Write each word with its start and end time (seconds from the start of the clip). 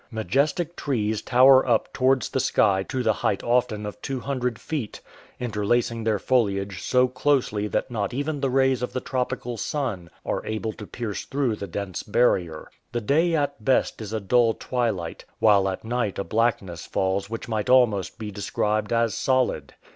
Majestic 0.09 0.75
trees 0.75 1.21
tower 1.21 1.63
up 1.67 1.93
towards 1.93 2.29
the 2.29 2.39
sky 2.39 2.81
to 2.89 3.03
the 3.03 3.13
height 3.13 3.43
often 3.43 3.85
of 3.85 4.01
200 4.01 4.57
feet, 4.59 4.99
interlacing 5.39 6.03
their 6.03 6.17
foliage 6.17 6.81
so 6.81 7.07
closely 7.07 7.67
that 7.67 7.91
not 7.91 8.11
even 8.11 8.41
the 8.41 8.49
rays 8.49 8.81
of 8.81 8.93
the 8.93 8.99
tropical 8.99 9.57
sun 9.57 10.09
are 10.25 10.43
able 10.43 10.73
to 10.73 10.87
pierce 10.87 11.25
through 11.25 11.55
the 11.55 11.67
dense 11.67 12.01
barrier. 12.01 12.71
The 12.91 13.01
day 13.01 13.35
at 13.35 13.63
best 13.63 14.01
is 14.01 14.11
a 14.11 14.19
dull 14.19 14.55
twilight, 14.55 15.23
while 15.37 15.69
at 15.69 15.83
night 15.85 16.17
a 16.17 16.23
blackness 16.23 16.87
falls 16.87 17.29
which 17.29 17.47
might 17.47 17.69
almost 17.69 18.17
be 18.17 18.31
described 18.31 18.91
as 18.91 19.13
solid. 19.13 19.75